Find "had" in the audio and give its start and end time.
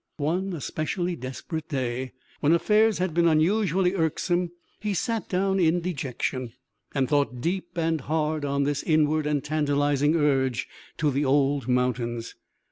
2.97-3.13